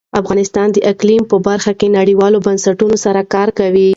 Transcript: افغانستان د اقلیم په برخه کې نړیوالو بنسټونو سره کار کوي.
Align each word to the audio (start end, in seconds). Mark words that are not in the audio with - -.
افغانستان 0.21 0.67
د 0.71 0.77
اقلیم 0.91 1.23
په 1.31 1.37
برخه 1.47 1.71
کې 1.79 1.87
نړیوالو 1.99 2.43
بنسټونو 2.45 2.95
سره 3.05 3.21
کار 3.33 3.49
کوي. 3.59 3.89